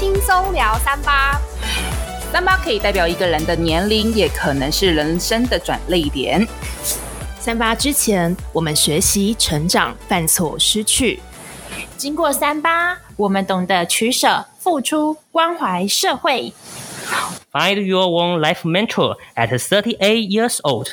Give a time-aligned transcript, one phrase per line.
[0.00, 1.38] 到轻松聊三八。
[2.32, 6.46] 三八可以代表一个人的年龄，也可能是人生的转捩点。
[7.38, 11.18] 三八之前，我们学习、成长、犯错、失去；
[11.98, 16.54] 经过三八，我们懂得取舍、付出、关怀社会。
[17.52, 20.92] Find your own life mentor at thirty-eight years old。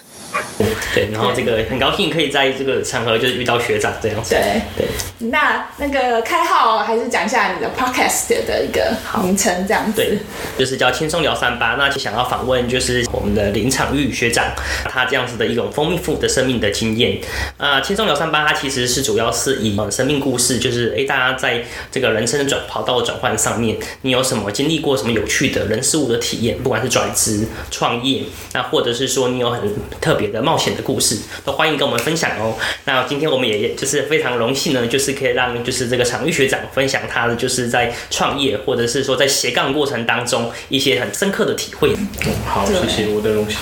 [0.94, 4.36] 对，然后这个很高兴可以在这个场合就是遇到学长这样子。
[4.36, 4.88] 对对。
[5.30, 9.94] 那那个开号还是讲一下你的 podcast 的一个名称这样子。
[9.96, 10.18] 对，
[10.58, 11.76] 就是叫轻松聊三八。
[11.76, 14.46] 那就想要访问就是我们的林场玉学长，
[14.86, 17.18] 他这样子的一种丰富的生命的经验。
[17.58, 26.58] 啊，轻松聊三八，它其实是主要是以生命故事，就是哎，大家在这个人生的转跑道转换上面，你有什么经历过什么有趣的人事物的体验？
[26.60, 29.62] 不管是转职、创业，那或者是说你有很
[30.00, 32.56] 特别的冒险的故事，都欢迎跟我们分享哦。
[32.86, 41.94] 那今天我们也就是非常荣幸呢，就是可以让就是这个昶育学长分享他的就是在创业或者是说在斜杠过程当中一些很深刻的体会。
[42.46, 43.58] 好，谢谢，我的荣幸。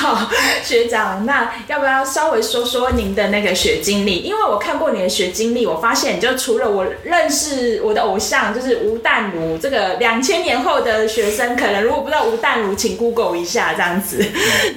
[0.00, 0.30] 好，
[0.64, 4.20] 学长，那要不要稍微说说您的那个学经历？
[4.20, 14.24] 因为我看过你的学经历，我发现你就除了我认识我的偶像就是吴淡如这个两千年后的学生，可能如果不知道吴淡如，请 Google 一下这样子。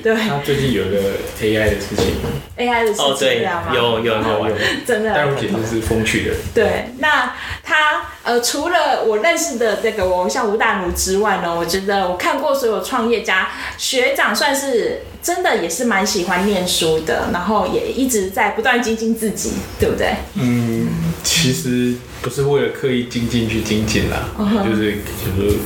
[0.04, 0.98] 对，他最近有个
[1.42, 2.16] AI 的事情
[2.58, 6.36] ，AI 的事情哦，对，有有有有，真的，淡如简直是风趣的。
[6.54, 7.34] 对，那
[7.74, 15.02] 他呃，除了我认识的这个我偶像吴淡如之外呢，我觉得我看过所有创业家学长，算是。
[15.24, 20.16] 真的也是蛮喜欢念书的，然后也一直在不断精进自己，对不对？
[20.34, 20.86] 嗯，
[21.24, 24.70] 其实不是为了刻意精进去精进啦，uh -huh.
[24.70, 25.60] 就是就是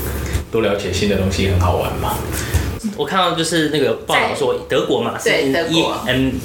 [0.52, 2.18] 多了解新的东西很好玩嘛。
[2.98, 5.56] 我看到就是那个报道说德国嘛，是 M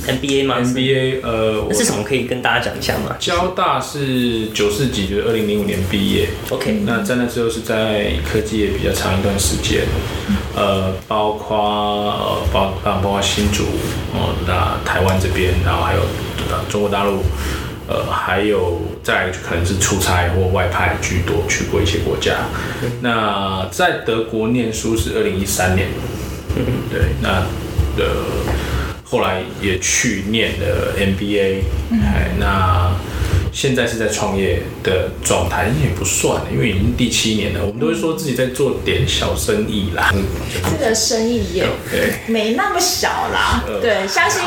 [0.07, 2.05] M B A 吗？M B A 呃，那是什么？
[2.05, 3.17] 可以跟大家讲一下吗？
[3.19, 6.29] 交大是九四级，就是二零零五年毕业。
[6.51, 9.83] OK，那在那之后是在科技业比较长一段时间，
[10.55, 13.65] 呃，包括呃包包包括新竹
[14.12, 16.01] 哦，那台湾这边，然后还有
[16.69, 17.23] 中国大陆，
[17.89, 22.45] 呃，还有再就可能是出差或外派居多，去过一些国家。
[23.01, 25.89] 那在德国念书是二零一三年。
[26.57, 27.45] 嗯，对，那
[27.97, 28.25] 呃，
[29.05, 31.63] 后来也去念了 MBA，
[32.03, 32.93] 哎，那。
[33.53, 37.61] 现在是在创业的状态，也不算，因为已经第七年了。
[37.61, 40.11] 我们都会说自己在做点小生意啦。
[40.15, 40.25] 嗯，
[40.71, 41.67] 这个生意也
[42.27, 43.62] 没那么小啦。
[43.67, 44.41] 呃、对，相信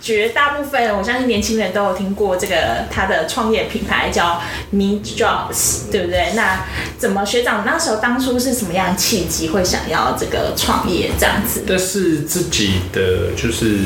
[0.00, 4.40] 绝大部分，我相信年轻人都有听过这个他的创业品牌叫
[4.74, 6.32] Meet Jobs，对不对？
[6.34, 6.64] 那
[6.96, 11.62] 怎么学长那时候当初是什么样的契机会想要这个创业这样子？
[11.66, 13.80] 这是自己的，就是。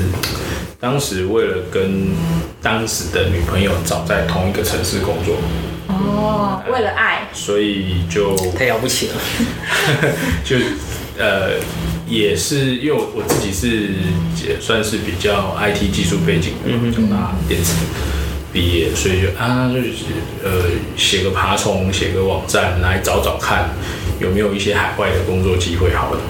[0.84, 2.10] 当时为了跟
[2.60, 5.38] 当时的女朋友找在同一个城市工作，
[5.88, 9.14] 哦，为了爱，所以就太了不起了，
[10.44, 10.58] 就
[11.18, 11.52] 呃
[12.06, 13.94] 也是因为我我自己是
[14.46, 17.72] 也算是比较 IT 技术背景的，就拿电子
[18.52, 19.80] 毕业，所以就啊就
[20.46, 20.66] 呃
[20.98, 23.70] 写个爬虫，写个网站来找找看
[24.20, 26.20] 有没有一些海外的工作机会，好了，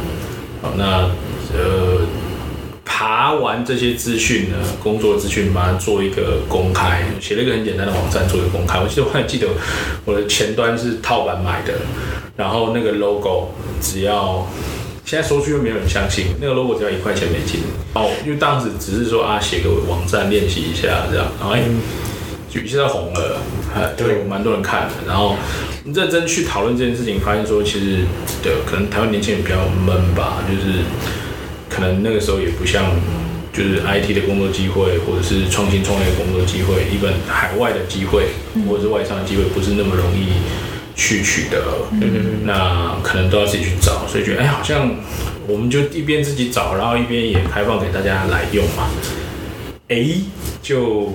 [0.62, 1.10] 好那
[1.52, 2.06] 呃。
[2.96, 8.78] 爬完这些资讯呢，工作资讯把它做一个公开，写了一个很简单的网站做一个公开。
[8.78, 9.48] 我记得我还记得
[10.04, 11.74] 我的前端是套版买的，
[12.36, 13.48] 然后那个 logo
[13.80, 14.46] 只要
[15.04, 17.62] 现在说出去又没有人相信，那个 logo 只要一块钱美金。
[17.94, 21.64] 哦，因为当时只是说啊，写个网站练习一下这样，然后哎，
[22.48, 23.40] 就现在红了，
[23.96, 24.94] 对，蛮多人看的。
[25.04, 25.34] 然后
[25.84, 28.04] 认真去讨论这件事情，发现说其实
[28.40, 30.78] 对，可能台湾年轻人比较闷吧，就是。
[31.74, 32.84] 可能那个时候也不像，
[33.52, 38.28] 就是 IT 的工作机会，或者是创新创业的工作机会，一本海外的机会，
[38.68, 40.28] 或者是外商的机会，不是那么容易
[40.94, 41.64] 去取得。
[41.90, 44.88] 嗯，那可能都要自己去找，所以觉得哎，好像
[45.48, 48.88] 我们就一边自己找，然后一边也开放给大家来用嘛。
[49.88, 50.16] 哎。
[50.62, 51.12] 就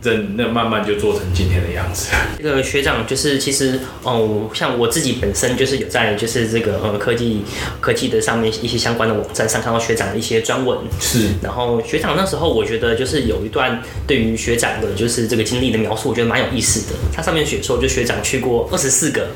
[0.00, 2.16] 真那慢慢就做成今天的样子。
[2.38, 7.42] 这个学长就是其实哦，像我自己本身就是有在就是这个呃科技
[7.78, 10.78] 科技的上面一些相关的网站上看到学长的一些专文。
[10.98, 11.28] 是。
[11.42, 16.98] 然后学长那时候我觉得就是有一段对于学长的就是这个经历的描述，我觉得蛮有意思的。
[17.14, 19.28] 他上面写说，就学长去过二十四个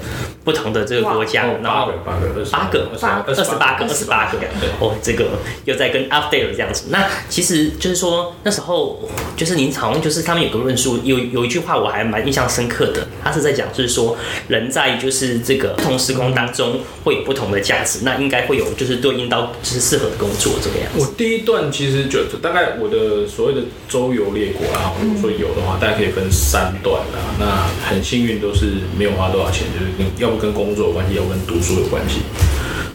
[0.42, 4.38] 不同的这个国家，然后八个八个二十八个二十八个。
[4.80, 5.26] 哦，这个
[5.66, 6.86] 又在跟 update 这样子。
[6.88, 8.69] 那其实就是说那时候。
[8.70, 9.00] 候
[9.36, 14.16] 就是您好像就是他们有个论述，有有一句话我还蛮印象深刻的，他是在讲就是说
[14.48, 21.00] 人在就是这个不同时空当中会有不同的价值，那应该会有就是对应到就是适合的工作这个样子。
[21.00, 27.34] 我第一段其实就大概我的所谓的周游列国啊，如果说有的话，大概可以分三段啊。
[27.38, 32.20] 那很幸运都是没有花多少钱，就是跟要不跟工作有关系，要不跟读书有关系。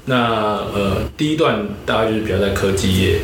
[0.06, 3.20] 那呃，第一段大概就是比较在科技业。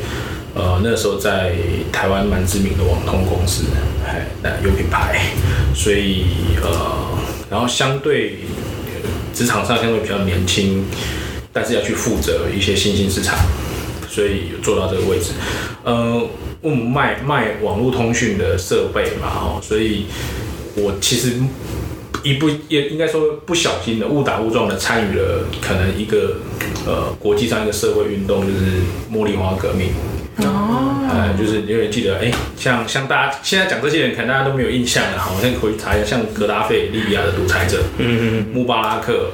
[0.54, 1.54] 呃，那时候在
[1.94, 3.64] 台湾蛮知名的网通公司，
[4.06, 5.28] 哎，那有品牌，
[5.74, 6.26] 所以
[6.62, 7.18] 呃，
[7.50, 8.40] 然后相对
[9.34, 10.86] 职场上相对比较年轻，
[11.54, 13.38] 但是要去负责一些新兴市场，
[14.10, 15.32] 所以有做到这个位置。
[15.86, 16.22] 呃，
[16.60, 20.08] 我们卖卖网络通讯的设备嘛，哦，所以
[20.76, 21.36] 我其实
[22.24, 26.36] 一不也应该说不小心的误打误撞的参与了可能一个
[26.86, 29.92] 呃国际上一个社会运动，就是茉莉花革命。
[30.38, 35.18] 哦，呃，就是因为记得，哎、欸，像像大家现在讲这些人，可能大家都没有印象了。
[35.20, 39.32] 好，我先回去查一下，像格达费，利比亚的独裁者，嗯嗯，穆巴拉克，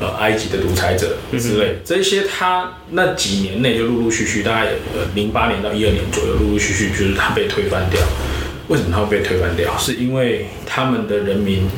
[0.00, 8.00] 呃，埃及的独裁者之类，这些他那几年内就陆陆续续，大概呃零八年到一二年左右，陆陆续续就是他被推翻掉。
[8.68, 9.76] 为什么他会被推翻掉？
[9.78, 11.68] 是因为他们的人民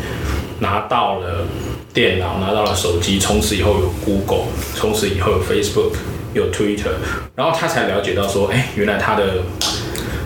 [0.60, 1.46] 拿到了
[1.92, 5.92] 电脑，拿到了手机，从此以后有 Google，从此以后有 Facebook。
[6.34, 6.90] 有 Twitter，
[7.36, 9.38] 然后他才了解到说，哎，原来他的，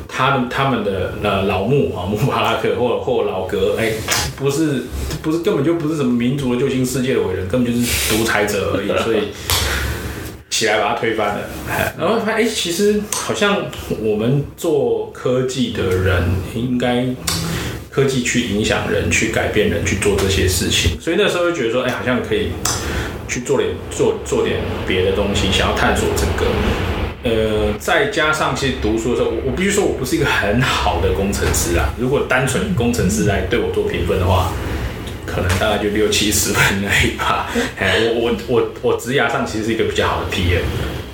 [0.09, 3.93] 他他们的呃老穆啊，穆巴拉克或或老格，哎，
[4.37, 4.85] 不是
[5.23, 9.29] 不是根本就不是什么民族的救星世界的伟人，根本就是独裁者而已，所以
[10.51, 11.41] 起来把他推翻了。
[11.99, 13.67] 然后发现，哎，其实好像
[14.01, 16.23] 我们做科技的人，
[16.55, 17.07] 应该
[17.91, 22.49] 科技去影响人，去改变人，去做这些事情，所以那时候就觉得说，哎，好像可以。
[23.29, 26.51] 去做点做做点别的东西，想要探索这个，
[27.23, 31.93] 呃，再加上其实读书的时候，我我必须说我不是一个很好的工程师啊。
[31.99, 34.51] 如果单纯工程师来对我做评分的话，
[35.27, 37.51] 可能大概就六七十分而已吧。
[37.79, 40.63] 哎，我我我我职涯上其实是一个比较好的 PM，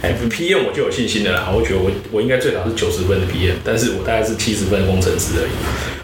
[0.02, 1.50] 哎，PM 我就有信心的啦。
[1.52, 5.52] 我觉得我我应该最少是九十分的 PM，但是我大概是七十分的工程师而已。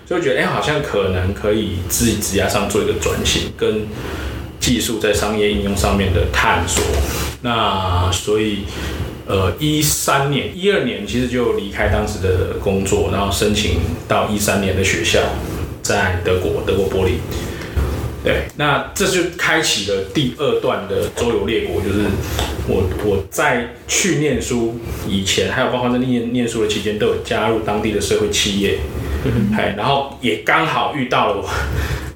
[0.09, 3.87] 所以我觉得哎、好像可能可以自己职涯上做一个转型跟。
[4.61, 6.85] 技术在商业应用上面的探索，
[7.41, 8.59] 那所以，
[9.27, 15.19] 呃，一三年、一二年其实就离开当时的工作，然后申请到一三年的学校，
[15.83, 17.15] 在德国，德国柏林。
[18.23, 22.05] 对，那这就开启了第二段的周游列国，就是
[22.69, 24.79] 我我在去念书
[25.09, 28.79] 以前，还有包括在念念书的期间，都有加入当地的社会企业，
[29.57, 31.49] 哎，然后也刚好遇到了我。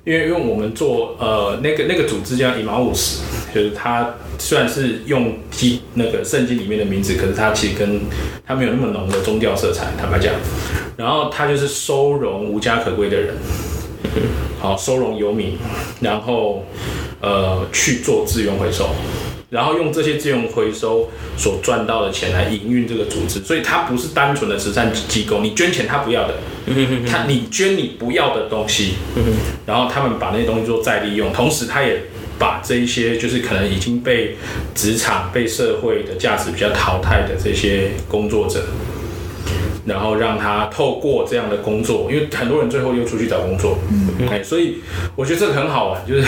[0.05, 3.21] 因为因为我们做呃那个那个组织叫以马五十
[3.55, 8.01] 就是它虽然是用基那个圣经里面的名字，可是它其实跟
[8.47, 10.35] 它没有那么浓的宗教色彩，坦白讲。
[10.97, 13.35] 然后它就是收容无家可归的人，
[14.61, 15.57] 好收容游民，
[16.01, 16.65] 然后
[17.21, 18.91] 呃去做资源回收。
[19.51, 25.41] 然后用这些资源回收所赚到的钱来营运这个组织，所以它不是单纯的慈善机构。
[25.41, 26.35] 你捐钱他不要的，
[27.09, 28.95] 他你捐你不要的东西，
[29.67, 32.03] 然后他们把那些东西做再利用，同时他也
[32.39, 34.37] 把这一些就是可能已经被
[34.75, 38.65] 职场、被社会的价值比较淘汰的这些工作者，
[39.87, 43.79] 然后让他透过这样的工作，因为很多人最后又出去找工作，
[44.31, 44.79] 哎，所以
[45.15, 46.25] 我觉得这个很好玩，就是。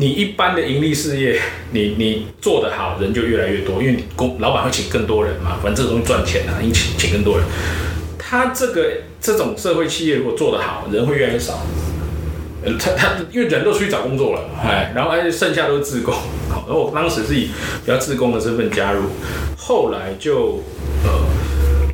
[0.00, 1.40] 你一般的盈利事业，
[1.72, 7.44] 你你做得好，人就越来越多，因为你公老板会请更多人嘛，反正这个东西赚钱啊，你请请更多人。
[8.16, 8.88] 他这个
[9.20, 11.66] 这种社会企业如果做得好，人会越来越少。
[12.78, 16.14] 他他因为人都出去找工作了，哎，然后而且剩下都是自工。
[16.48, 17.46] 好， 然后我当时是以
[17.84, 19.02] 比较自工的身份加入，
[19.56, 20.62] 后来就
[21.02, 21.10] 呃，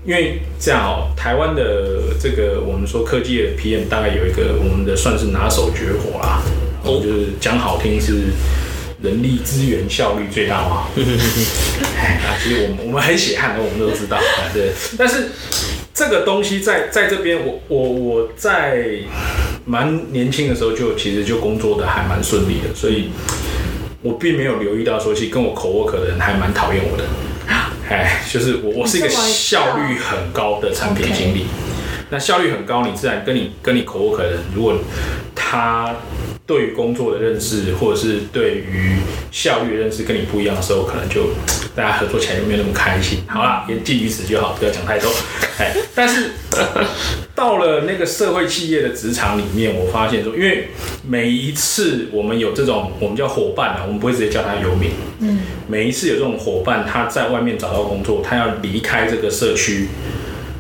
[0.05, 6.43] 因为这样哦，台湾的这个我们说科技的 PM 大概有一个我们的算是拿手绝活啦。
[6.85, 8.25] 我就是讲好听是
[9.03, 10.89] 人力资源效率最大化，啊，
[12.43, 14.19] 其实我们我们很血汗的，我们都知道，
[14.55, 14.71] 对。
[14.97, 15.29] 但是
[15.93, 18.85] 这个东西在在这边，我我我在
[19.65, 23.11] 蛮年轻的时候就其实就工作的还蛮顺利的，所以
[24.03, 27.05] 我并没有留意到说，其实跟我 co-work 的人还蛮讨厌我的，
[27.89, 31.47] 哎，就是我我是一个效率很高的产品经理，
[32.11, 34.79] 那效率很高，你自然跟你跟你 co-work 的人，如果
[35.35, 35.95] 他。
[36.47, 38.97] 对于工作的认识，或者是对于
[39.31, 41.31] 效率的认识跟你不一样的时候，可能就
[41.75, 43.21] 大家合作起来就没有那么开心。
[43.27, 45.11] 好啦，言尽于此就好，不要讲太多。
[45.59, 46.33] 哎，但是
[47.35, 50.69] 到了那个社会企业的职场里面，我发现说，因为
[51.07, 54.91] 每一次我们有这种我们叫伙伴啊，我们不会直接叫他游民。
[55.21, 59.89] 嗯，每一次有这种伙伴，他在外面找到工作，他要离开这个社区，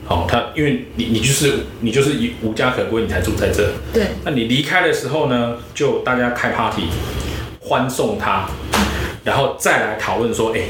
[0.06, 3.70] 哦，他因为你你就是你就是无家可归，你才住在这。
[3.92, 4.08] 对。
[4.23, 6.82] 那你离开的时候呢，就大家开 party
[7.61, 8.46] 欢送他，
[9.25, 10.64] 然后再来讨论说，哎、欸，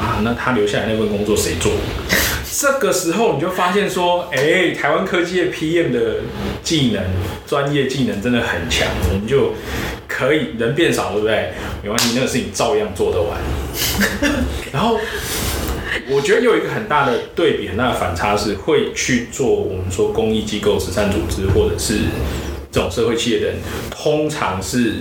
[0.00, 1.72] 啊，那他留下来那份工作谁做？
[2.52, 6.16] 这个时候你就发现说，哎、欸，台湾科技的 PM 的
[6.64, 7.02] 技能、
[7.46, 9.54] 专业技能真的很强，我们就
[10.08, 11.52] 可以人变少，对不对？
[11.84, 13.38] 没关系，那个事情照样做得完。
[14.72, 14.98] 然后。
[16.12, 22.00] 我觉得有一个很大的对比，很大的反差是会去做我们说公益机构、慈善组织或者是
[22.72, 23.56] 这种社会企业的人，
[23.90, 24.96] 通常是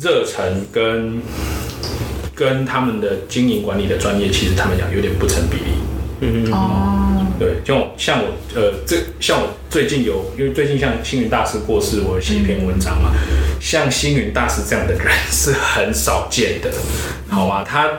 [0.00, 1.20] 热忱跟
[2.34, 5.72] 跟他们的经营管理的专业，其实他们讲有点不成比例。
[6.20, 13.10] 嗯哦，对，就像我呃，这像我最近有，因为最近像星云大师过世，我写一篇文章嘛，
[13.60, 16.70] 像星云大师这样的人是很少见的，
[17.28, 17.64] 好吗？
[17.64, 17.90] 他。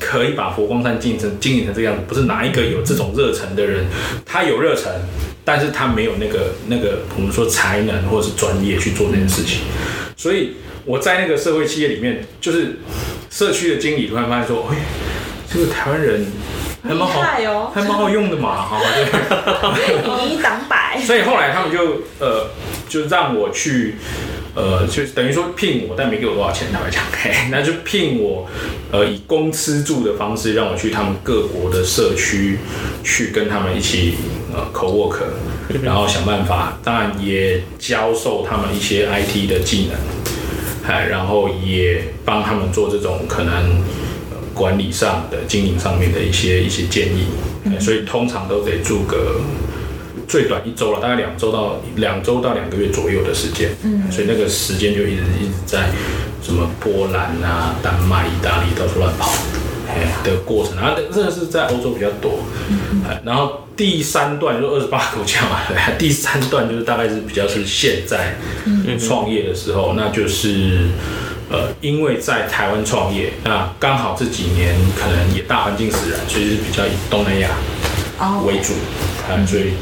[0.00, 3.84] 可以把佛光山经营成经营成这样子，不是哪一个有这种热忱的人，
[4.24, 4.90] 他有热忱，
[5.44, 9.60] 但是他没有那个那个我们说才能或者是专业去做这件事情。
[10.16, 10.54] 所以
[10.84, 12.78] 我在那个社会企业里面，就是
[13.30, 14.76] 社区的经理突然发现说，哎，
[15.52, 16.26] 这个台湾人
[16.82, 18.80] 还蛮好，哦、还蛮好用的嘛，哈，
[19.74, 20.98] 对， 以一挡百。
[21.04, 22.48] 所以后来他们就呃，
[22.88, 23.96] 就让我去。
[24.54, 28.48] 呃，就等于说聘我，但没给我多少钱，坦白讲，嘿，那就聘我，
[28.90, 32.58] 呃，以公吃住的方式让我去他们各国的社区
[33.04, 34.14] 去跟他们一起
[34.52, 35.18] 呃 co-work，
[35.82, 39.96] 然后想办法，当然也教授他们一些 IT 的技能，
[40.82, 43.54] 嗨，然后也帮他们做这种可能、
[44.30, 47.26] 呃、管理上的经营上面的一些一些建议，
[47.78, 49.40] 所以通常都得住个。
[50.30, 55.88] 最短一周了，大概两周到两周到两个月左右的时间，嗯，所以那个时间就一直一直在
[56.40, 59.28] 什么波兰啊、丹麦、意大利到处乱跑，
[59.88, 65.58] 哎的过程，然后这个是在欧洲比较多，嗯，然后第三段就二十八个国家嘛，
[65.98, 68.36] 第三段就是大概是比较是现在
[69.00, 70.86] 创业的时候，那就是
[71.50, 77.48] 呃，因为在台湾创业，那刚好这几年可能也大环境使然，所以是比较以东南亚
[78.46, 78.74] 为主，
[79.28, 79.72] 啊，所以。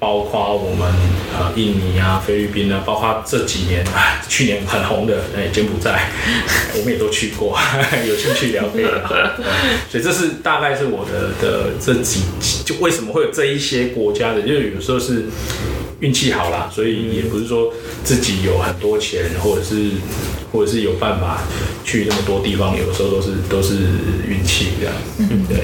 [0.00, 0.90] 包括我们
[1.38, 6.10] 呃印尼啊、菲律宾啊，包括这几年啊去年很红的哎柬埔寨，
[6.74, 7.56] 我们也都去过，
[8.08, 9.36] 有兴趣了解了。
[9.90, 12.22] 所以这是大概是我的的这几
[12.64, 15.26] 就为什么会有这一些国家的，因为有时候是
[16.00, 17.70] 运气好啦，所以也不是说
[18.02, 19.90] 自己有很多钱，或者是
[20.50, 21.42] 或者是有办法
[21.84, 23.74] 去那么多地方，有的时候都是都是
[24.26, 24.94] 运气这样。
[25.18, 25.58] 嗯，对。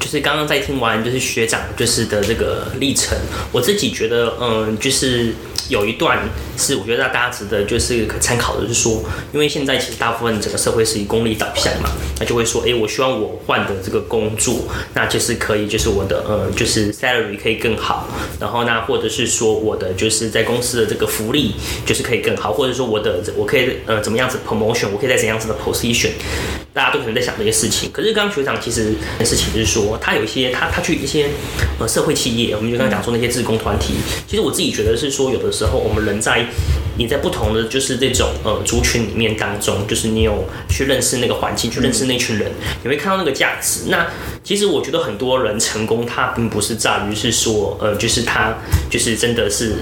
[0.00, 3.16] 就是刚刚在听完就是学长就是的这个历程，
[3.52, 5.34] 我自己觉得，嗯，就是
[5.68, 6.18] 有一段
[6.58, 11.88] 是我觉得大家值得就是可参考的，是说，因为现在其实大部分整个社会是以功利导向嘛，
[12.20, 18.08] 那就会说，哎，我希望我换的这个工作，那就是可以就是我的呃就是 salary 可以更好，
[18.38, 21.54] 然后那或者是说我的就是在公司的这个福利
[21.86, 26.10] 就是可以更好，或者说我的我可以呃怎么样子 promotion，我可以在怎样子的 position。
[26.74, 31.28] 大家都可能在想这些事情，可是刚刚学长其实事情是说，他有一些他他去一些
[31.78, 33.94] 呃社会企业，我们就刚刚讲说那些志工团体，
[34.26, 36.44] 其实我自己觉得是说，有的时候我们人在
[36.98, 42.50] 你在不同的就是这种呃族群里面当中，就是你有去认识那个环境，去认识那群人，
[42.82, 43.84] 你会看到那个价值。
[43.86, 44.08] 那
[44.42, 48.52] 其实我觉得很多人成功，他并不是在于是说呃就是他
[48.90, 49.76] 就是真的是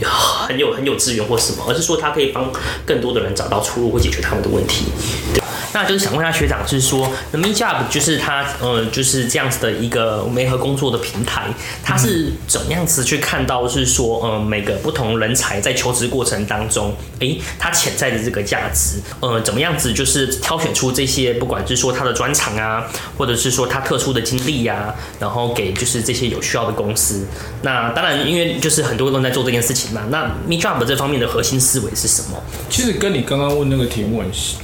[0.00, 2.50] 很有很有资源或什么，而是说他可以帮
[2.86, 4.86] 更多的人找到出路或解决他们的问题。
[5.34, 5.42] 对。
[5.72, 11.48] 那就是想问一下学长，是说，The Meet Job 就是他，呃，就是这样子的一个媒合工作的平台，
[11.82, 22.86] 他是怎么样子去看到，是说，呃，每个不同人才在求职过程当中，诶，他潜在的这个价值，呃，怎么样子就是挑选出这些，不管是说他的专长啊，
[23.18, 27.26] 或者是说他特殊的经历呀，然后给就是这些有需要的公司。
[27.62, 30.02] 那当然，因为就是很多人都在做这件事情嘛。
[30.10, 32.42] 那 Meet Job 这方面的核心思维是什么？
[32.70, 34.22] 其实跟你刚刚问那个题目，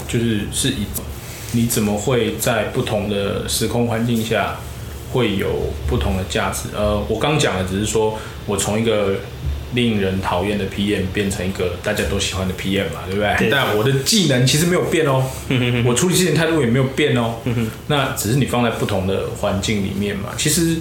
[0.09, 0.87] 就是是一。
[1.55, 4.57] 你怎么会在不同的时空环境下
[5.13, 6.69] 会有不同的价值？
[6.77, 9.15] 呃，我刚讲的只是说我从一个
[9.73, 13.35] 令人讨厌的 PM 变成一个大家都喜欢的 PM 嘛，对不对？
[13.39, 13.51] 对。
[13.51, 15.25] 但我的技能其实没有变哦，
[15.85, 17.37] 我处理事情态度也没有变哦。
[17.87, 20.31] 那只是你放在不同的环境里面嘛。
[20.37, 20.77] 其实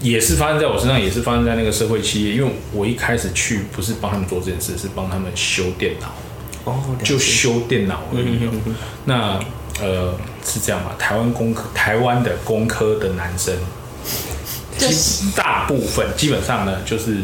[0.00, 2.34] 也是发生在我身上，也是发生在那个社会企业。
[2.34, 6.14] 因为我一开始去不是帮他们做这件事，是帮他们修电脑。
[6.64, 8.38] 哦，就修电脑而已。
[9.04, 9.40] 那。
[9.80, 10.14] 呃，
[10.44, 10.92] 是这样嘛？
[10.98, 13.54] 台湾工科，台湾的工科的男生，
[14.78, 17.16] 其大部分基本上呢，就是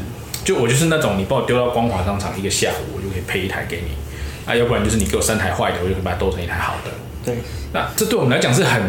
[0.44, 3.96] 就我就是那种，你把我丢到光华商场一个下午，我就可以配一台给你。
[4.50, 6.90] 啊，要不然就是你给我三台坏的，我就可以把它斗成一台好的。
[7.22, 7.36] 对，
[7.74, 8.82] 那这对我们来讲是很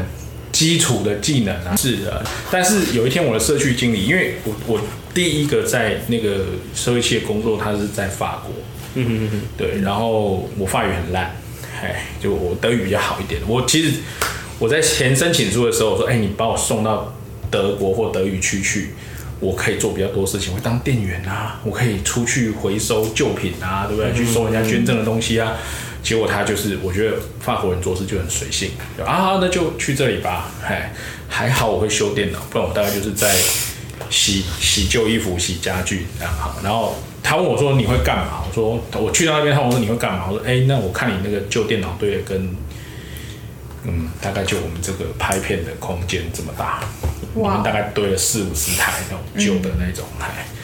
[0.54, 2.24] 基础的技能啊，是的。
[2.50, 4.80] 但是有一天我的社区经理，因为我我
[5.14, 8.54] 第一个在那个社会企业工作，他是在法国，
[8.94, 11.36] 嗯嗯嗯，对，然后我法语很烂，
[11.82, 13.42] 哎，就我德语比较好一点。
[13.48, 14.00] 我其实
[14.58, 17.14] 我在填申请书的时候，我说，哎，你把我送到
[17.50, 18.90] 德国或德语区去，
[19.40, 24.14] 我可以做比较多事情，我当店员啊，我可以出去回收旧品啊，对不对？
[24.14, 25.58] 去收人家捐赠的东西啊。
[26.02, 28.72] 结果他就是，我觉得法国人做事就很随性，
[29.06, 30.50] 啊，那就去这里吧。
[30.66, 30.94] 哎，
[31.28, 33.36] 还好我会修电脑，不然我大概就是在
[34.10, 36.56] 洗洗旧衣服、洗家具这样好。
[36.64, 42.56] 然后他问我说：“你会干嘛？”我说：“我去到那边。”他问我说：“你会干嘛？”我说：“哎，那我看你那个旧电脑堆的跟，
[43.84, 46.82] 嗯，大概就我们这个拍片的空间这么大，
[47.34, 50.28] 我们大概堆了四五十台那种旧的那种台。
[50.38, 50.56] 嗯”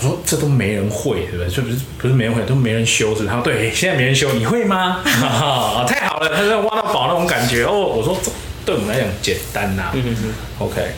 [0.00, 1.48] 我说这都没人会，对不对？
[1.48, 3.26] 就不是不是没人会，都没人修，是不是？
[3.26, 5.02] 他说对，现在没人修，你会吗？
[5.02, 7.72] 啊，太好了，他说挖到宝那种感觉哦。
[7.72, 8.30] 我说这
[8.64, 9.90] 对我们来讲简单呐、啊。
[9.94, 10.92] 嗯嗯 OK，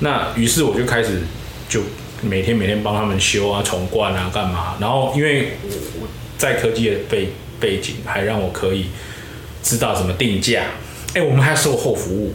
[0.00, 1.22] 那于是我就开始
[1.68, 1.80] 就
[2.20, 4.76] 每天每天帮他们修啊、重灌啊、干嘛。
[4.80, 5.52] 然后因为
[6.00, 8.86] 我在科技的背背景，还让我可以
[9.62, 10.64] 知道怎么定价。
[11.14, 12.34] 哎，我们还要售后服务。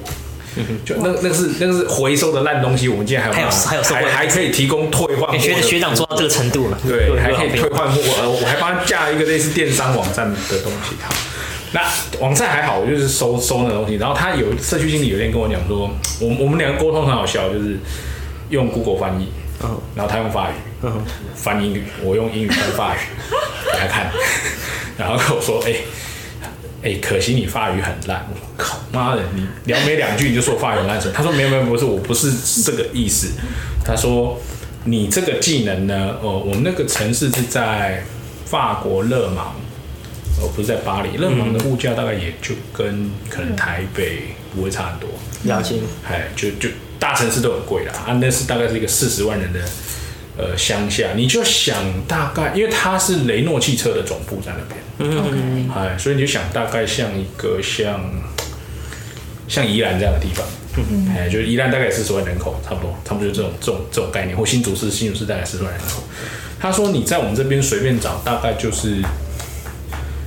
[0.86, 5.38] 就那那个是那个是回收的烂东西，我们今天还有还有还有还可以提供退换。
[5.38, 8.00] 学学长做到这个程度了，对，还可以退换货。
[8.00, 10.96] 我我还帮他架一个类似电商网站的东西。
[11.76, 13.96] 好，那网站还好，我就是收收那东西。
[13.96, 15.90] 然后他有社区经理有一天跟我讲说，
[16.20, 17.78] 我我们两个沟通很好笑，就是
[18.50, 19.28] 用 Google 翻译，
[19.96, 20.54] 然后他用法语
[21.36, 23.00] 翻英语，我用英语翻法语
[23.74, 24.12] 给他看，
[24.98, 25.74] 然后跟我说，哎。
[26.84, 31.02] 哎、欸，可惜你法语很烂，我靠妈的，你聊没两句你就说我法语很烂？
[31.12, 33.32] 他说没有没有，不是，我不是这个意思。
[33.84, 34.40] 他说
[34.84, 38.04] 你这个技能呢，哦，我们那个城市是在
[38.46, 39.56] 法国勒芒，
[40.42, 41.18] 哦，不是在巴黎。
[41.18, 45.10] 勒芒的物价大概也就跟可能台北不会差很多。
[45.44, 45.76] 了解。
[46.08, 49.60] 哎，就就大城市都很贵啦，啊，那是大概是一个四十万人的。
[50.38, 51.78] 呃，乡下你就想
[52.10, 58.02] 大概，因为它是雷诺汽车的总部在那边，嗯嗯，哎，所以你就想大概像一个像
[59.48, 66.04] 像宜兰这样的地方，嗯哎，就是宜兰大概四十万人口，差不多，差不多就这种这种这种概念，或新竹市，新竹市大概四十万人口。
[66.60, 69.02] 他说你在我们这边随便找，大概就是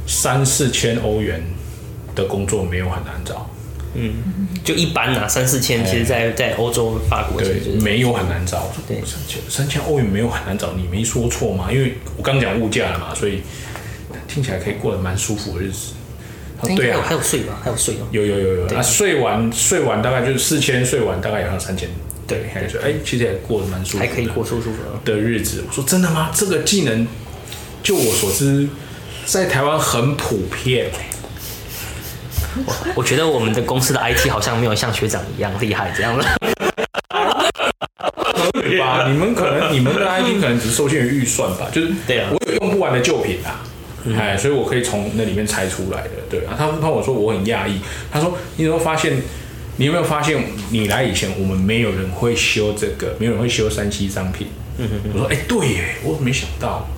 [0.09, 1.40] 三四千欧元
[2.16, 3.49] 的工作，没有很难找。
[3.94, 4.14] 嗯，
[4.64, 8.71] 就一般呐，三四千，其实在，在在欧洲、法国，对，没有很难找。
[8.87, 11.71] 对，三千三千欧元没有很难找，你没说错嘛？
[11.71, 13.42] 因为我刚讲物价了嘛，所以
[14.27, 15.92] 听起来可以过得蛮舒服的日子。
[16.77, 17.61] 对啊，还有税吧？
[17.62, 18.07] 还有税哦。
[18.11, 21.88] 有有有有啊，税完税完大概就是四千，税完大概也要三千。
[22.27, 22.81] 对，还有税。
[22.83, 25.64] 哎，其实也过得蛮舒服，还可以过舒舒服的日子。
[25.66, 26.31] 我说真的吗？
[26.35, 27.07] 这个技能，
[27.83, 28.68] 就我所知，
[29.30, 30.90] 在台湾很普遍。
[32.64, 36.24] 我我觉得我们的公司的 IT 好像没有像学长一样厉害这样 的。
[38.54, 39.06] 对吧？
[39.06, 43.60] 你们可能你们的 IT 可能只是受限于预算吧，就是对啊，我有用不完的旧品啊，
[44.18, 46.10] 哎，所以我可以从那里面拆出来的。
[46.30, 49.20] 对啊，他们跟我说我很讶异，他说你有没有发现？
[49.76, 50.42] 你有没有发现？
[50.70, 54.48] 你来以前我们没有人会修这个，没有人会修三 C 商品。
[54.78, 56.88] 嗯哼，我说哎，对耶，我没想到。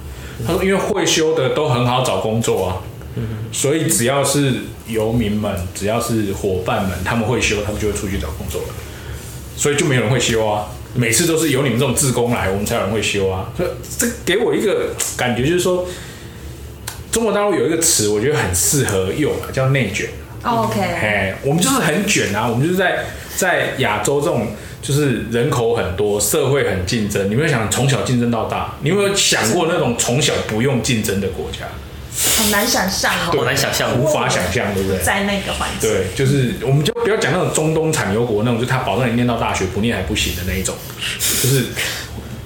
[0.47, 2.77] 他说因为会修的都很好找工作啊。
[3.53, 4.55] 所以只要是
[4.87, 8.69] 游民们，只要是伙伴们，他们会修，他们就会出去找工作了。
[9.57, 10.69] 所以就没有人会修啊。
[10.95, 13.53] 每次都是有你们这种自工来，我们才有人会修啊。
[13.57, 15.87] 所以这给我一个感觉，就是说，
[17.11, 20.09] 中国大陆有一个词，我觉得很适合用啊，叫内卷。
[20.43, 22.49] OK，哎，我们就是很卷啊。
[22.49, 23.05] 我们就是在
[23.37, 24.47] 在亚洲这种，
[24.83, 27.27] 就是人口很多，社会很竞争。
[27.29, 28.75] 你有没有想从小竞争到大？
[28.83, 31.67] 你有没有想过那种从小不用竞争的国家？
[32.37, 34.99] 很难想象哦，很难想象，无法想象，对不对？
[34.99, 40.75] 在那个环境，对，就是我们就不要讲那种中东产油国那种，就他保证你念到大学不念还不行的那一种，
[41.19, 41.67] 就是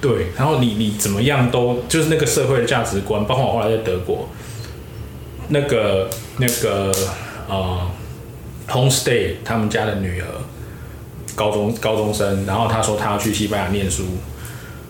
[0.00, 0.26] 对。
[0.36, 4.28] 然后你你怎么样都就是那个社会的价值观，包括我后来在德国，
[5.48, 6.92] 那个那个
[7.48, 7.90] 呃
[8.68, 10.26] ，homestay 他们家的女儿，
[11.34, 14.04] 高中高中生，然后他说他要去西班牙念书，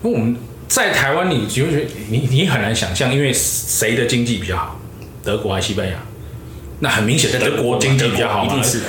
[0.01, 0.35] 那我们。
[0.67, 4.79] 在台湾，你就觉得你你很难想象，因为谁的经济比较好，
[5.23, 5.93] 德国还是西班牙？
[6.79, 8.85] 那很明显，在德国经济比较好，一定是的。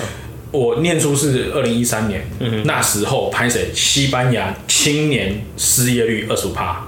[0.52, 3.70] 我念书是二零一三年，嗯、那时候拍谁？
[3.74, 6.82] 西班牙青年失业率二十五趴，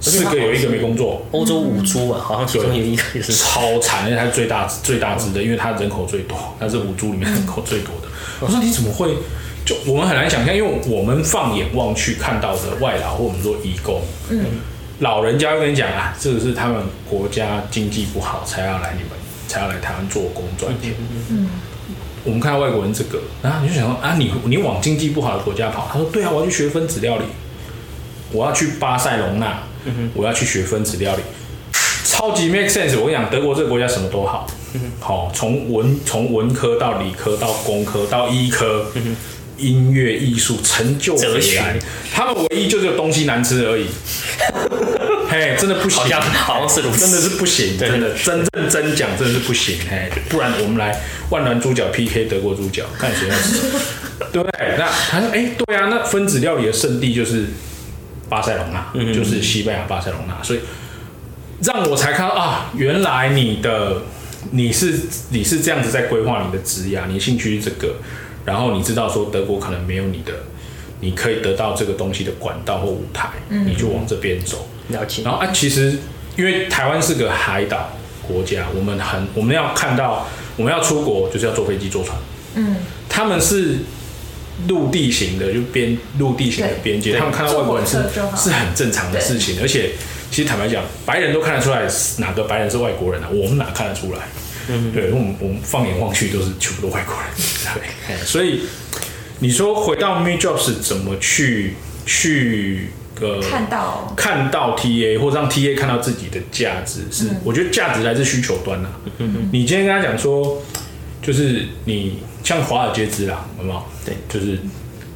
[0.00, 1.26] 四个有一个没工作。
[1.32, 8.08] 欧洲五猪啊，好像其中有一个也是超惨，因为它是最大最大值的，因为它人口最多，它是五猪里面人口最多的。
[8.40, 9.14] 我说你怎么会？
[9.70, 14.44] 就我们很难想象，因为我们放眼望去看到的外劳，或我们说移工，嗯，
[14.98, 19.10] 老人家会跟你讲啊，这个是他们国家经济不好才要来你们，
[19.46, 20.92] 才要来台湾做工赚钱，
[21.28, 21.48] 嗯，
[22.24, 27.24] 我们看到外国人这个，然后你就想说啊，你你往经济不好的国家跑，他说对啊，我要去学分子料理，
[28.32, 29.62] 我要去巴塞隆纳，
[30.14, 31.22] 我要去学分子料理，
[32.04, 32.98] 超级 make sense。
[32.98, 34.48] 我跟你讲，德国这个国家什么都好，
[34.98, 38.86] 好从文从文科到理科到工科到医科，
[39.60, 41.62] 音乐艺术成就哲学，
[42.12, 43.86] 他们唯一就是有东西难吃而已。
[45.30, 48.14] 嘿，真的不行，好像好像是真的是不行，真的。
[48.14, 49.78] 真认真讲，真的是不行。
[49.88, 53.60] 嘿，不然我们来万峦猪脚 PK 德国猪脚，看谁要吃，
[54.32, 54.74] 对 不对？
[54.76, 57.44] 那他说，哎、欸，对啊，那分子料理的圣地就是
[58.28, 60.60] 巴塞隆纳，嗯、就是西班牙巴塞隆纳，所以
[61.62, 64.02] 让我才看到啊，原来你的
[64.50, 67.94] 你是你是这样子在规划你的职涯，你兴趣是这个，
[68.44, 70.32] 然后你知道说德国可能没有你的，
[71.00, 74.66] 你可以得到这个东西的管道或舞台，嗯、你就往这边走。
[74.88, 75.22] 了解。
[75.22, 75.98] 然后啊，其实
[76.36, 77.90] 因为台湾是个海岛
[78.26, 80.26] 国家，我们很我们要看到
[80.56, 82.16] 我们要出国就是要坐飞机坐船。
[82.54, 82.76] 嗯。
[83.08, 83.78] 他们是
[84.68, 87.98] 陆地型的，就边陆地型的边界，他们看到外国人是
[88.36, 89.58] 是很正常的事情。
[89.60, 89.90] 而且
[90.30, 91.86] 其实坦白讲，白人都看得出来
[92.18, 93.28] 哪个白人是外国人啊？
[93.32, 94.20] 我们哪看得出来？
[94.68, 94.92] 嗯。
[94.92, 97.30] 对，我们我们放眼望去都是全部都外国人。
[98.06, 98.16] 对。
[98.26, 98.62] 所以
[99.38, 102.88] 你说回到 MeJobs 怎么去去
[103.20, 103.40] 呃？
[103.40, 109.00] 看到看到 TA 或者让 TA 看到自己的价值，是、嗯、我觉得价值来自需求端呐、啊。
[109.18, 110.62] 嗯嗯，你今天跟他讲说，
[111.22, 113.82] 就是你像华尔街之狼，有没有？
[114.04, 114.58] 对，就是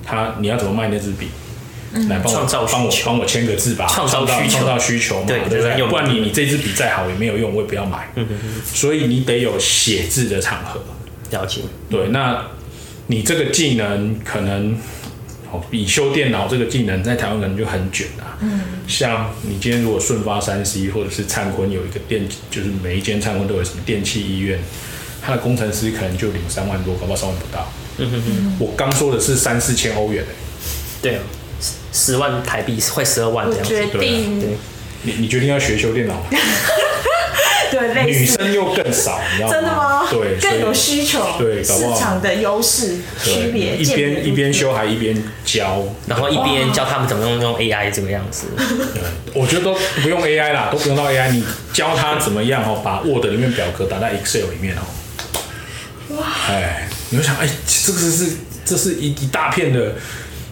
[0.04, 1.28] 他你要怎么卖那支笔？
[1.94, 5.86] 嗯、来帮我帮我帮我签个字吧，创造创造需求嘛，对，不对？
[5.86, 8.10] 不然你你这支笔再好也没有用，我也不要买。
[8.16, 8.62] 嗯嗯嗯。
[8.64, 10.80] 所以你得有写字的场合。
[11.30, 11.62] 了解。
[11.88, 12.44] 对，那
[13.06, 14.76] 你这个技能可能。
[15.70, 18.34] 比修电脑这个技能在台湾可能就很卷啊。
[18.40, 24.58] 嗯，像你今天如果顺发三 C 或者是灿坤有一个电，就是每一间灿坤都有什么电器医院，
[25.22, 27.72] 他的工程师可能就领三万多，搞不好三万不到。
[27.98, 30.24] 嗯哼哼，我刚说的是三四千欧元。
[31.00, 31.22] 对啊，
[31.94, 33.74] 十万台币快十二万这样子。
[33.74, 34.48] 我决定，对，
[35.02, 36.26] 你你决定要学修电脑吗？
[37.70, 39.52] 对，女生又更少，你知道吗？
[39.52, 40.06] 真的吗？
[40.08, 48.46] 对，更有需求，对，搞不好市场的优势区别，一边一边修还一边教，然后一边教他们怎么用用 AI 这个样子。
[48.56, 49.02] 对，
[49.32, 54.82] 我觉得都不用 AI 啦，都不用到 AI，你教他怎么样哦，把 Word 里面表格打在 Excel 里面哦。
[56.16, 56.26] 哇！
[56.48, 59.94] 哎，你会想，哎，这个是这是一一大片的，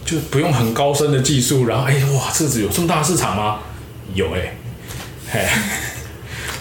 [0.05, 3.59] 就不用很高深的技术，然后哎哇，这个有这么大的市场吗？
[4.13, 4.55] 有哎，
[5.31, 5.49] 哎。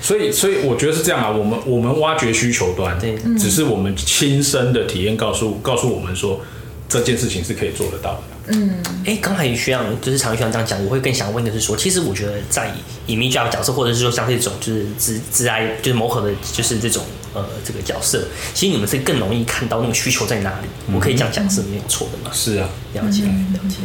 [0.03, 1.31] 所以，所以我觉得是这样啊。
[1.31, 6.41] 我们我们挖掘需求端，对，只是我们亲身的体验告诉告诉我们说，
[6.89, 8.23] 这件事情是可以做得到的。
[8.49, 12.75] 嗯，哎，刚才学长就是常学长这样讲，我会更想问的是说，其实我觉得在
[13.07, 20.67] 以 MeJob 角色，或者是说像这种就是职职涯就是磨合的，就是这种呃这个角色，其实你们是更容易看到那个需求在哪里。
[20.89, 22.31] 嗯、我可以这样讲是没有错的嘛？
[22.35, 23.77] 是啊，了解，了解。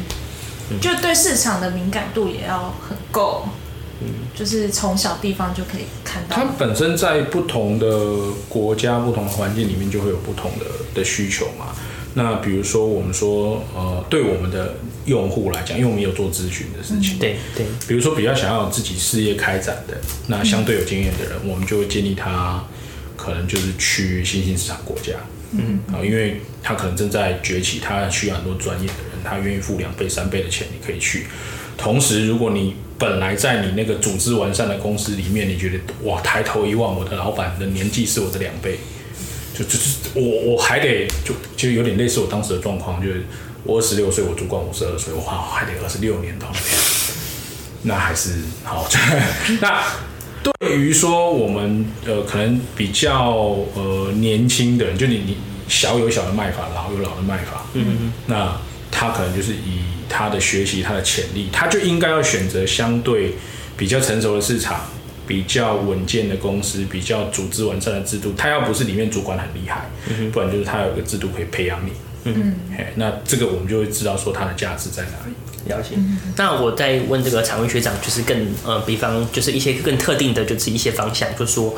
[0.81, 3.47] 就对市场的敏感度也要很够。
[3.99, 6.35] 嗯，就是从小地方就可以看到。
[6.35, 7.87] 它本身在不同的
[8.47, 11.73] 国家、不同的环境里面，就会有不同的的需求嘛。
[12.13, 17.65] 那比如说，我们说，呃，对我们的用户来讲，因为我们有做咨询的事情，对、嗯、对。
[17.87, 22.63] 比如说，比较想要自己事业开展的，那相对有经验的人，嗯、我们就会建议他，
[23.27, 25.11] 可能就是去新兴市场国家，
[25.51, 31.27] 嗯，啊，因为他可能正在崛起，他需要很多专业的人，他愿意付两倍、三倍的钱，你可以去。
[31.75, 38.79] 同时，如果你本来在你那个组织完善的公司里面，你觉得哇，抬头一望，我的老板的年纪是我的两倍，
[39.53, 43.25] 就就是我我还得就就有点类似我当时的状况，就是
[43.65, 46.71] 我二十六岁，我主管五十二岁，哇，还得二十六年到那边，
[47.83, 48.87] 那还是好。
[49.59, 49.83] 那
[50.59, 58.59] 对于说我们呃可能比较呃年轻的人，就你你小有小的卖法，老有老的卖法，嗯嗯，那
[58.91, 59.81] 他可能就是以。
[60.09, 63.33] 他的学习，他的潜力，他就应该要选择相对
[63.75, 64.79] 比较成熟的市场，
[65.27, 68.33] 比较稳健的公司，比较组织完善的制度。
[68.37, 71.91] 他要不是里面主管很厉害，嗯、不然就是他有一个制度可以培养你。
[72.35, 72.55] 嗯，
[72.95, 75.33] 那这个我们就会知道说它的价值在哪里。
[75.69, 75.97] 了解。
[76.37, 81.75] 那我再问这个常威学长，就是更呃，比方就是一些更特定的，就是一些方向，就是说。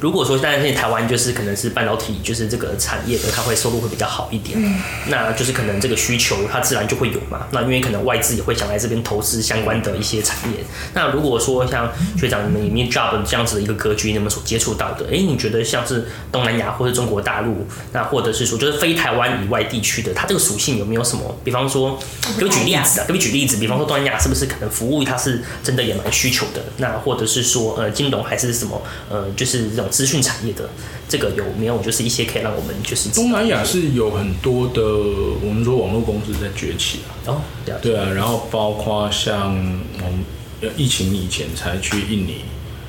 [0.00, 4.58] 如果说，当然，现在台湾就是可能是半导体，就是这个产业的，它会收入会比较好一点。
[4.58, 7.46] 嗯，那就是可能这个需求它自然就会有嘛。
[7.52, 10.64] 那因为可能外资也会想来这边投资相关的一些产业。
[10.94, 21.36] 那如果说像学长你们里面 job 这样子的一个格局，你们所接触到的，哎，你觉得像是东南亚或者中国大陆，那或者是说就是非台湾以外地区的，它这个属性有没有什么？
[21.44, 21.98] 比方说，
[22.38, 26.62] 给我举例子啊，给我举例子，比方说东南亚是不是可能服务它是真的也蛮需求的？
[26.78, 29.89] 那或者是说呃金融还是什么呃就是这种。
[29.90, 30.70] 资讯产业的，
[31.08, 37.10] 这个有没有就是一些可以让我们就是东南亚是有很多的，我们说网络公司在崛起啊。
[37.26, 37.40] 哦，
[37.82, 39.54] 对啊，然后包括像
[39.98, 42.36] 我们疫情以前才去印尼，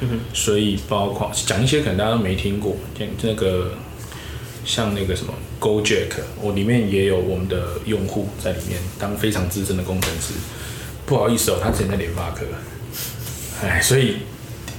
[0.01, 3.73] 嗯，所以包括讲一些可能大家都没听过，像那个
[4.63, 6.11] 像那个什么 GoJack，
[6.41, 10.33] 我里面也有我们的用户在里面当非常资深的工程师。
[11.05, 12.45] 不好意思哦，他之前在联发科，
[13.63, 14.17] 哎，所以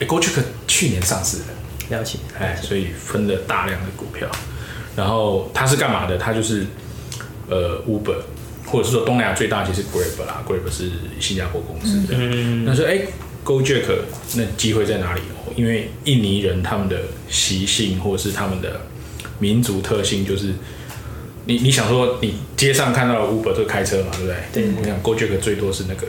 [0.00, 1.44] GoJack 去年上市的。
[1.92, 4.28] 了解，哎，所以分了大量的股票，
[4.96, 6.18] 然后他是干嘛的？
[6.18, 6.66] 他就是
[7.48, 8.16] 呃 Uber，
[8.66, 12.14] 或者是说东南亚最大其实 Grab 啦，Grab 是新加坡公司的。
[12.18, 13.00] 嗯，那说哎
[13.44, 13.84] ，GoJack
[14.36, 15.20] 那机会在哪里？
[15.54, 18.80] 因为印尼人他们的习性或者是他们的
[19.38, 20.54] 民族特性，就是
[21.44, 24.36] 你你想说你街上看到的 Uber 都是开车嘛，对不对？
[24.52, 26.06] 对，你想 Gojek 最多是那个。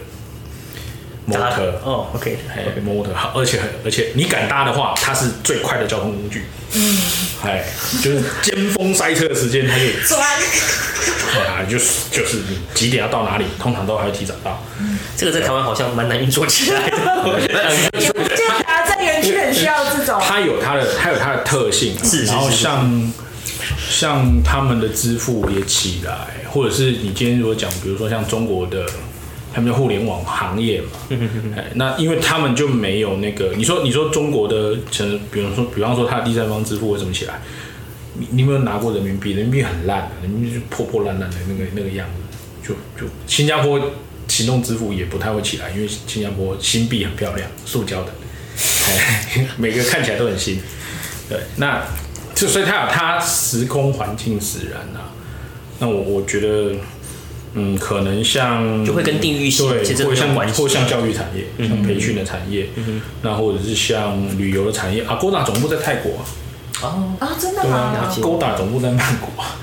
[1.26, 6.44] 摩托哦，OK，哎，摩托好，而且而且你敢搭的话，它是最快的交通工具。
[6.74, 6.98] 嗯，
[7.46, 7.64] 哎，
[8.04, 10.22] 就是尖峰塞车的时间，它就 钻。
[11.48, 14.62] 啊，就是就是你几点要到哪里，通常都还会提早到。
[14.80, 16.98] 嗯，这个在台湾好像蛮难运作起来的。
[18.00, 20.20] 也不见得在园区很需要这种。
[20.22, 21.96] 它有它的，它有它的特性。
[22.04, 23.14] 是，然后像
[23.90, 28.86] 像他们的支付也起来，或者是你今天如果讲，比如说像中国的。
[29.54, 30.88] 他们叫互联网行业嘛，
[31.56, 37.40] 哎，那因为他们就没有那个，你说你说中国的，成，比如说比方说他的第三方支付为什么起来？
[38.16, 39.34] 你你有没有拿过人民币？
[39.34, 43.80] 人民币很烂，人民币就破破烂烂的那个那个样子，就就新加坡
[44.28, 48.12] 行动支付也不太会起来，因为新加坡新币很漂亮，塑胶的，
[48.88, 50.60] 哎， 每个看起来都很新，
[51.30, 51.84] 对，那
[52.34, 55.14] 就所以它有它时空环境使然啊，
[55.78, 56.76] 那我我觉得。
[57.56, 65.20] 嗯，可能像就会跟地域性对，或像或像教育产业，嗯、像培训的产业，嗯、那或者是像旅游的产业啊。
[65.22, 66.26] Agoda 总部在泰国啊，
[66.82, 67.78] 哦啊，真的吗？
[67.78, 69.56] 啊，Agoda 总部在曼谷啊。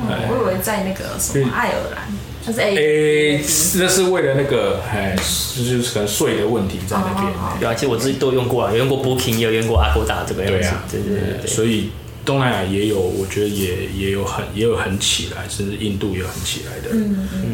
[0.00, 2.08] 哦，我以为在那个什么爱尔兰，
[2.44, 3.40] 它是 A A，
[3.80, 7.32] 那是为了那个哎，就是可能税的问题在那边。
[7.60, 10.58] 对啊，其实我自己都用过啊，有用过 Booking，也有用过 Agoda 这个样子。
[10.58, 11.90] 对啊，对对对，所以。
[12.26, 16.90] 东南亚也有，我觉得也也有很也有很起来，甚至印度也有很起来的、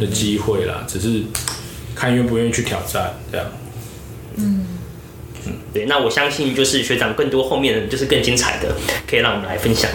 [0.01, 1.23] 的机会啦，只是
[1.95, 3.47] 看愿不愿意去挑战这样。
[4.37, 4.67] 嗯
[5.47, 8.75] 嗯，对，那我相信就是学长更多后面的就是更精彩的，
[9.07, 9.91] 可以让我们来分享。